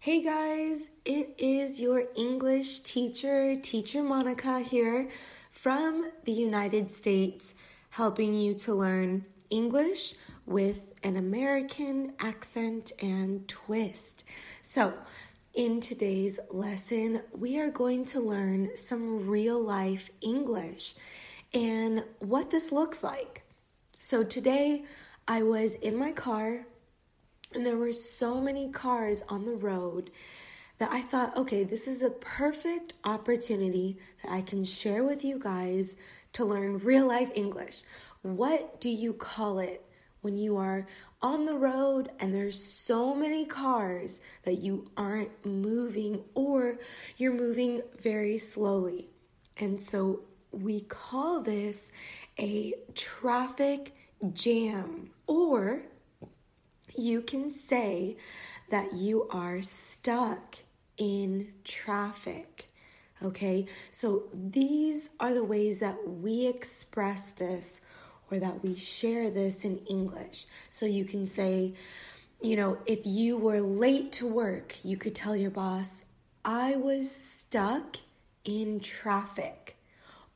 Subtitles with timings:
[0.00, 5.08] Hey guys, it is your English teacher, Teacher Monica here
[5.50, 7.56] from the United States,
[7.90, 10.14] helping you to learn English
[10.46, 14.22] with an American accent and twist.
[14.62, 14.94] So,
[15.52, 20.94] in today's lesson, we are going to learn some real life English
[21.52, 23.42] and what this looks like.
[23.98, 24.84] So, today
[25.26, 26.66] I was in my car
[27.54, 30.10] and there were so many cars on the road
[30.78, 35.38] that I thought, okay, this is a perfect opportunity that I can share with you
[35.38, 35.96] guys
[36.34, 37.82] to learn real life English.
[38.22, 39.84] What do you call it
[40.20, 40.86] when you are
[41.22, 46.78] on the road and there's so many cars that you aren't moving or
[47.16, 49.08] you're moving very slowly?
[49.56, 50.20] And so
[50.52, 51.90] we call this
[52.38, 53.94] a traffic
[54.32, 55.82] jam or
[56.98, 58.16] you can say
[58.70, 60.56] that you are stuck
[60.96, 62.68] in traffic.
[63.22, 67.80] Okay, so these are the ways that we express this
[68.30, 70.46] or that we share this in English.
[70.68, 71.74] So you can say,
[72.40, 76.04] you know, if you were late to work, you could tell your boss,
[76.44, 77.96] I was stuck
[78.44, 79.76] in traffic.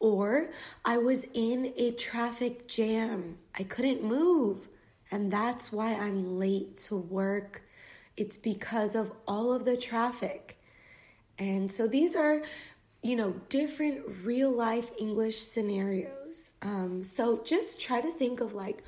[0.00, 0.50] Or
[0.84, 3.38] I was in a traffic jam.
[3.56, 4.68] I couldn't move.
[5.12, 7.62] And that's why I'm late to work.
[8.16, 10.58] It's because of all of the traffic.
[11.38, 12.40] And so these are,
[13.02, 16.50] you know, different real life English scenarios.
[16.62, 18.82] Um, so just try to think of like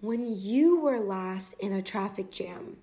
[0.00, 2.78] when you were last in a traffic jam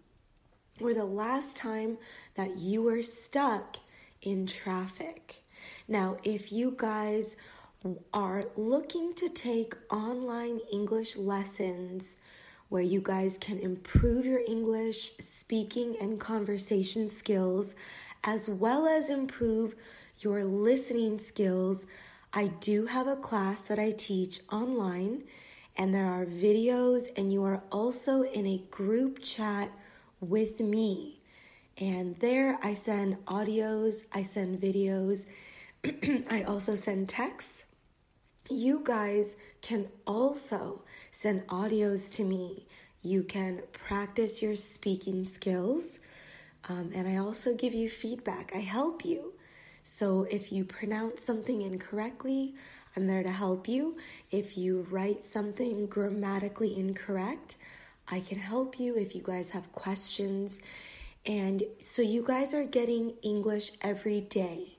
[0.79, 1.97] or the last time
[2.35, 3.77] that you were stuck
[4.21, 5.43] in traffic.
[5.87, 7.35] Now, if you guys
[8.13, 12.15] are looking to take online English lessons,
[12.69, 17.75] where you guys can improve your English speaking and conversation skills,
[18.23, 19.75] as well as improve
[20.19, 21.85] your listening skills.
[22.33, 25.23] I do have a class that I teach online,
[25.77, 29.71] and there are videos, and you are also in a group chat
[30.19, 31.19] with me.
[31.77, 35.25] And there I send audios, I send videos,
[36.29, 37.65] I also send texts
[38.49, 42.67] you guys can also send audios to me.
[43.01, 45.99] You can practice your speaking skills.
[46.67, 48.51] Um, and I also give you feedback.
[48.55, 49.33] I help you.
[49.83, 52.55] So if you pronounce something incorrectly,
[52.95, 53.97] I'm there to help you.
[54.31, 57.57] If you write something grammatically incorrect,
[58.07, 60.59] I can help you if you guys have questions.
[61.25, 64.74] And so you guys are getting English every day.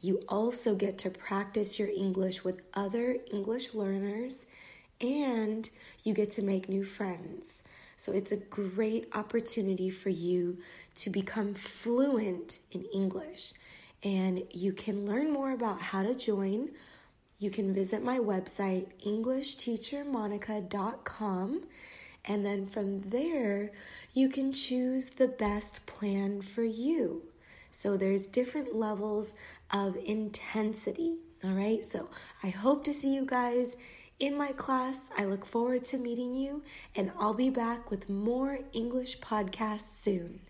[0.00, 4.46] You also get to practice your English with other English learners
[5.00, 5.70] and
[6.04, 7.62] you get to make new friends.
[7.96, 10.58] So it's a great opportunity for you
[10.96, 13.52] to become fluent in English.
[14.02, 16.70] And you can learn more about how to join.
[17.38, 21.62] You can visit my website, EnglishTeacherMonica.com.
[22.24, 23.72] And then from there,
[24.14, 27.24] you can choose the best plan for you.
[27.70, 29.34] So there's different levels
[29.70, 31.16] of intensity.
[31.42, 31.84] All right.
[31.84, 32.08] So
[32.42, 33.76] I hope to see you guys
[34.18, 35.10] in my class.
[35.16, 36.62] I look forward to meeting you,
[36.94, 40.40] and I'll be back with more English podcasts soon.